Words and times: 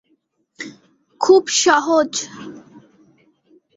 খুব 1.21 1.43
সহজ! 1.61 2.11